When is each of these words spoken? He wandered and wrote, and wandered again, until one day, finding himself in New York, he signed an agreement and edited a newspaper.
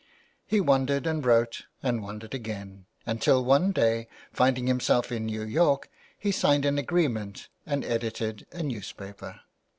He 0.47 0.59
wandered 0.59 1.05
and 1.05 1.23
wrote, 1.23 1.67
and 1.83 2.01
wandered 2.01 2.33
again, 2.33 2.87
until 3.05 3.45
one 3.45 3.71
day, 3.71 4.07
finding 4.33 4.65
himself 4.65 5.11
in 5.11 5.27
New 5.27 5.43
York, 5.43 5.91
he 6.17 6.31
signed 6.31 6.65
an 6.65 6.79
agreement 6.79 7.49
and 7.67 7.85
edited 7.85 8.47
a 8.51 8.63
newspaper. 8.63 9.41